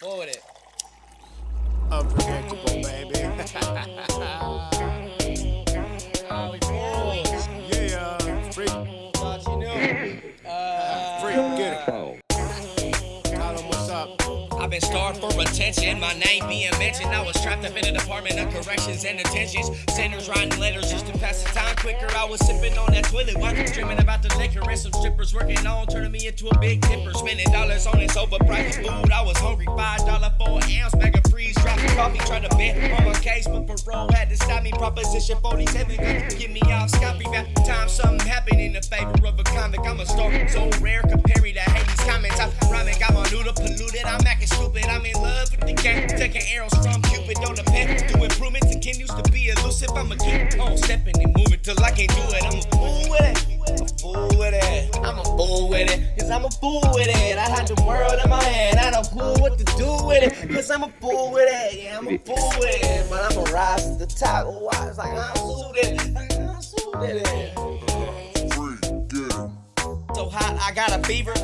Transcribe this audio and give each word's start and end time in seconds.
Forward 0.00 0.28
it. 0.28 0.40
Unpredictable, 1.90 2.82
baby. 2.82 4.07
Starved 14.80 15.20
for 15.20 15.40
attention, 15.40 15.98
my 15.98 16.12
name 16.14 16.46
being 16.48 16.70
mentioned. 16.78 17.10
I 17.10 17.22
was 17.22 17.34
trapped 17.42 17.64
up 17.64 17.76
in 17.76 17.82
the 17.82 17.98
Department 17.98 18.38
of 18.38 18.48
Corrections 18.52 19.04
and 19.04 19.18
Detentions. 19.18 19.70
Sinners 19.94 20.28
writing 20.28 20.58
letters 20.60 20.90
just 20.90 21.06
to 21.06 21.12
pass 21.18 21.42
the 21.42 21.50
time 21.50 21.74
quicker. 21.76 22.06
I 22.16 22.24
was 22.24 22.40
sipping 22.46 22.78
on 22.78 22.92
that 22.92 23.04
toilet 23.04 23.36
wine, 23.38 23.56
dreaming 23.72 23.98
about 23.98 24.22
the 24.22 24.34
liquor 24.38 24.60
and 24.68 24.78
some 24.78 24.92
strippers 24.92 25.34
working 25.34 25.66
on, 25.66 25.86
turning 25.88 26.12
me 26.12 26.26
into 26.26 26.48
a 26.48 26.58
big 26.58 26.80
tipper. 26.82 27.12
Spending 27.14 27.50
dollars 27.50 27.86
on 27.86 27.98
this 27.98 28.16
overpriced 28.16 28.76
food. 28.76 29.12
I 29.12 29.22
was 29.22 29.36
hungry, 29.38 29.66
five 29.66 30.00
dollar 30.06 30.32
for 30.38 30.58
an 30.58 30.70
ounce 30.80 30.94
bag 30.94 31.16
of 31.16 31.30
freeze. 31.30 31.56
Dropping 31.56 31.90
coffee, 31.96 32.18
trying 32.18 32.48
to 32.48 32.56
bet 32.56 32.92
on 32.98 33.04
my 33.04 33.18
case, 33.18 33.48
but 33.48 33.66
parole 33.66 34.10
had 34.12 34.30
to 34.30 34.36
stop 34.36 34.62
me. 34.62 34.70
Proposition 34.72 35.38
47 35.42 35.96
couldn't 35.96 36.38
get 36.38 36.50
me 36.50 36.60
off 36.72 36.90
scot 36.90 37.16
free. 37.16 37.26
Time 37.64 37.88
something 37.88 38.26
happened 38.26 38.60
in 38.60 38.72
the 38.74 38.82
favor 38.82 39.26
of 39.26 39.38
a 39.38 39.44
convict. 39.44 39.86
I'm 39.86 40.00
a 40.00 40.06
star 40.06 40.48
so 40.48 40.70
rare 40.80 41.02
stupid. 44.48 44.84
I'm 44.86 45.04
in 45.04 45.14
love 45.14 45.50
with 45.50 45.60
the 45.60 45.74
game. 45.74 46.08
Taking 46.08 46.42
arrows 46.54 46.74
from 46.82 47.02
Cupid. 47.02 47.36
Don't 47.42 47.56
depend. 47.56 48.12
Do 48.12 48.24
improvement 48.24 48.64
continues 48.70 49.10
to 49.10 49.22
be 49.30 49.48
elusive. 49.48 49.90
I'ma 49.94 50.16
keep 50.16 50.60
on 50.60 50.76
stepping 50.76 51.16
and 51.22 51.36
moving 51.36 51.60
till 51.62 51.78
I 51.82 51.90
can't 51.90 52.10
do 52.10 52.22
it. 52.36 52.42
I'm 52.44 52.58
a 52.58 52.62
fool 52.76 53.10
with 53.10 53.26
it. 53.30 53.38
I'm 53.68 53.82
a 53.84 53.88
fool 54.00 54.28
with 54.38 54.54
it. 54.54 54.96
I'm 54.98 55.18
a 55.18 55.24
fool 55.24 55.68
with 55.68 55.90
it. 55.90 56.18
Cause 56.18 56.30
I'm 56.30 56.44
a 56.44 56.50
fool 56.50 56.82
with 56.94 57.08
it. 57.08 57.38
I 57.38 57.48
had 57.48 57.68
the 57.68 57.82
world 57.86 58.18
in 58.22 58.30
my 58.30 58.42
hand. 58.42 58.78
I 58.78 58.90
don't 58.90 59.14
know 59.14 59.34
what 59.38 59.58
to 59.58 59.64
do 59.76 59.90
with 60.06 60.22
it. 60.22 60.50
Cause 60.50 60.70
I'm 60.70 60.82
a 60.84 60.92
fool 61.00 61.32
with 61.32 61.48
it. 61.48 61.82
Yeah, 61.82 61.98
I'm 61.98 62.08
a 62.08 62.18
fool 62.18 62.50
with 62.58 62.78
it. 62.82 63.06
But 63.10 63.32
I'ma 63.32 63.42
rise 63.52 63.84
to 63.86 63.94
the 63.96 64.06
top. 64.06 64.46
Oh, 64.48 64.68
I 64.72 64.86
was 64.86 64.98
like, 64.98 65.12
I'm 65.12 65.36
suited. 65.36 66.16
I'm 66.16 66.62
suited. 66.62 67.58
So 70.14 70.28
hot, 70.28 70.58
I 70.60 70.72
got 70.74 70.90
a 70.98 70.98
fever. 71.06 71.34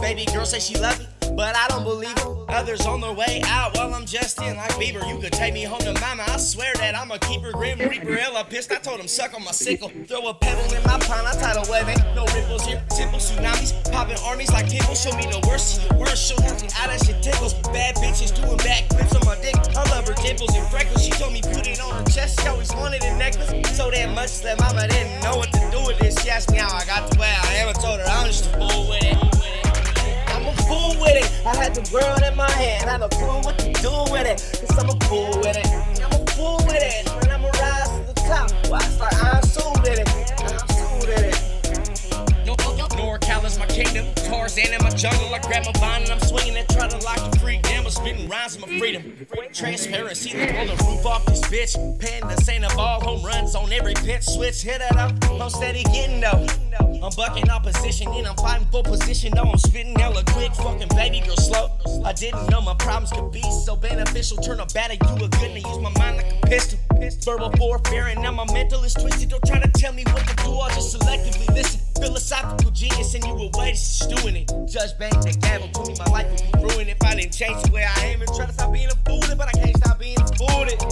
Baby 0.00 0.24
girl 0.32 0.44
say 0.44 0.58
she 0.58 0.76
love 0.78 0.98
me, 0.98 1.06
but 1.36 1.56
I 1.56 1.66
don't 1.68 1.84
believe 1.84 2.18
her. 2.18 2.32
Others 2.48 2.86
on 2.86 3.00
their 3.00 3.12
way 3.12 3.40
out 3.46 3.76
while 3.76 3.94
I'm 3.94 4.04
just 4.04 4.40
in 4.42 4.56
like 4.56 4.72
Bieber. 4.72 5.06
You 5.08 5.18
could 5.18 5.32
take 5.32 5.54
me 5.54 5.64
home 5.64 5.80
to 5.80 5.94
mama. 6.00 6.24
I 6.28 6.36
swear 6.36 6.74
that 6.74 6.96
I'm 6.96 7.10
a 7.10 7.18
keeper. 7.18 7.50
Grim 7.52 7.78
Reaper, 7.78 8.18
Ella 8.18 8.44
pissed. 8.44 8.70
I 8.70 8.76
told 8.76 9.00
him 9.00 9.08
suck 9.08 9.34
on 9.34 9.42
my 9.44 9.52
sickle. 9.52 9.90
Throw 10.06 10.28
a 10.28 10.34
pebble 10.34 10.74
in 10.74 10.82
my 10.84 10.98
pond. 10.98 11.26
I 11.26 11.32
tidal 11.32 11.64
webbing. 11.70 11.98
No 12.14 12.26
ripples 12.26 12.66
here. 12.66 12.82
Simple 12.90 13.18
tsunamis. 13.18 13.72
Popping 13.90 14.18
armies 14.24 14.52
like 14.52 14.68
pimples. 14.68 15.00
Show 15.00 15.16
me 15.16 15.24
the 15.24 15.42
worst. 15.48 15.80
Worst 15.94 16.28
show 16.28 16.36
me 16.42 16.68
how 16.72 16.86
that 16.88 17.02
shit 17.04 17.22
tickles. 17.22 17.54
Bad 17.72 17.96
bitches 17.96 18.34
doing 18.36 18.58
backflips 18.58 19.16
on 19.16 19.24
my 19.24 19.40
dick. 19.40 19.56
I 19.74 19.88
love 19.90 20.06
her 20.06 20.14
dimples 20.14 20.54
and 20.54 20.66
freckles. 20.68 21.02
She 21.02 21.10
told 21.12 21.32
me 21.32 21.40
put 21.40 21.66
it 21.66 21.80
on 21.80 21.96
her 21.96 22.04
chest. 22.10 22.42
She 22.42 22.48
always 22.48 22.72
wanted 22.74 23.02
a 23.04 23.16
necklace. 23.16 23.50
So 23.76 23.90
damn 23.90 24.14
much 24.14 24.42
that 24.42 24.60
mama 24.60 24.88
didn't 24.88 25.22
know 25.22 25.36
what 25.36 25.50
to 25.52 25.70
do 25.72 25.80
with 25.86 25.98
this. 25.98 26.20
She 26.22 26.28
asked 26.28 26.50
me 26.50 26.58
how 26.58 26.76
I 26.76 26.84
got 26.84 27.10
the 27.10 27.18
way 27.18 27.32
I 27.32 27.54
am. 27.64 27.68
I 27.68 27.72
told 27.72 28.00
her 28.00 28.06
I'm 28.06 28.26
just 28.26 28.46
a 28.46 28.52
fool 28.58 28.88
with 28.88 29.04
it. 29.04 29.21
I 31.44 31.56
had 31.56 31.74
the 31.74 31.82
world 31.92 32.22
in 32.22 32.36
my 32.36 32.48
hand. 32.52 32.88
I 32.88 32.98
don't 32.98 33.10
know 33.20 33.40
what 33.40 33.58
to 33.58 33.72
do 33.72 33.90
with 34.12 34.26
it. 34.26 34.38
Cause 34.60 34.78
I'm 34.78 34.90
a 34.90 35.04
fool 35.06 35.38
with 35.40 35.56
it. 35.56 36.01
Kingdom. 44.48 44.72
Tarzan 44.72 44.74
in 44.74 44.82
my 44.82 44.90
jungle. 44.90 45.34
I 45.34 45.38
grab 45.38 45.64
my 45.64 45.72
vine 45.80 46.02
and 46.02 46.10
I'm 46.10 46.20
swinging 46.20 46.56
and 46.56 46.68
try 46.68 46.88
to 46.88 46.98
lock 46.98 47.30
the 47.30 47.38
freak. 47.38 47.62
Damn, 47.62 47.84
I'm 47.84 47.90
spitting 47.90 48.28
rhymes 48.28 48.56
of 48.56 48.62
my 48.62 48.78
freedom. 48.78 49.26
Transparency, 49.52 50.36
let 50.36 50.66
blow 50.66 50.76
the 50.76 50.84
roof 50.84 51.06
off 51.06 51.24
this 51.26 51.40
bitch. 51.42 51.74
Pen 52.00 52.22
the 52.28 52.36
Saint 52.42 52.64
of 52.64 52.78
all 52.78 53.00
home 53.00 53.24
runs 53.24 53.54
on 53.54 53.72
every 53.72 53.94
pitch. 53.94 54.24
Switch, 54.24 54.62
hit 54.62 54.80
it 54.80 54.96
up. 54.96 55.12
I'm 55.30 55.50
steady 55.50 55.84
getting 55.84 56.20
though. 56.20 56.46
I'm 57.02 57.10
bucking 57.16 57.50
opposition 57.50 58.08
and 58.12 58.26
I'm 58.26 58.36
fighting 58.36 58.66
for 58.70 58.82
position. 58.82 59.32
Though 59.34 59.50
I'm 59.50 59.58
spitting 59.58 59.98
hella 59.98 60.22
quick, 60.24 60.54
fucking 60.54 60.88
baby 60.94 61.20
girl 61.20 61.36
slow. 61.36 61.70
I 62.04 62.12
didn't 62.12 62.48
know 62.48 62.60
my 62.60 62.74
problems 62.74 63.12
could 63.12 63.32
be 63.32 63.42
so 63.42 63.76
beneficial. 63.76 64.36
Turn 64.38 64.60
a 64.60 64.66
bad 64.66 64.92
at 64.92 65.02
you 65.02 65.24
a 65.24 65.28
good 65.28 65.50
and 65.50 65.66
use 65.66 65.78
my 65.78 65.90
mind 65.98 66.16
like 66.18 66.32
a 66.42 66.46
pistol. 66.46 66.78
Verbal 67.24 67.52
warfare 67.58 68.08
and 68.08 68.22
now 68.22 68.32
my 68.32 68.46
mental 68.52 68.82
is 68.84 68.94
twisted. 68.94 69.28
Don't 69.30 69.44
try 69.44 69.60
to 69.60 69.68
tell 69.68 69.92
me 69.92 70.04
what 70.04 70.26
to 70.26 70.36
do, 70.44 70.52
I'll 70.52 70.70
just 70.70 71.01
topical 72.42 72.70
genius 72.72 73.14
and 73.14 73.24
you 73.24 73.34
were 73.34 73.50
waste 73.58 74.10
doing 74.10 74.36
it. 74.36 74.48
Judge 74.66 74.98
bang 74.98 75.10
the 75.20 75.36
gavel 75.40 75.68
to 75.68 75.88
me, 75.88 75.94
my 75.98 76.04
life 76.12 76.28
would 76.30 76.42
be 76.52 76.74
ruined 76.74 76.90
if 76.90 77.02
I 77.04 77.14
didn't 77.14 77.32
change 77.32 77.70
where 77.70 77.88
I 77.96 78.06
am 78.06 78.20
and 78.20 78.34
try 78.34 78.46
to 78.46 78.52
stop 78.52 78.72
being 78.72 78.88
a 78.88 78.96
fool, 79.06 79.20
but 79.36 79.48
I 79.48 79.52
can't 79.52 79.76
stop 79.76 79.98
being 79.98 80.20
a 80.20 80.26
fool. 80.26 80.48
I'm 80.50 80.68
it, 80.68 80.82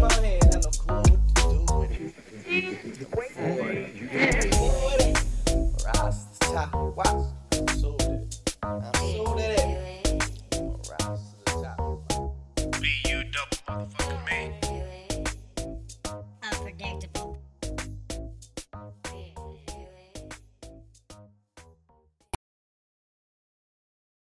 my 0.00 0.12
hands, 0.12 0.56
I 0.56 0.70
cool 0.78 1.06
it. 1.82 2.02
It. 4.14 4.52
Watch, 6.94 7.16
I'm 7.52 7.68
sold 7.68 8.02
it. 8.02 8.56
I'm 8.62 8.94
sold 8.94 9.40
it. 9.40 10.01